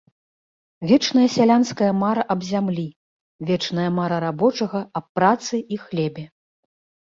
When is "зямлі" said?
2.51-2.85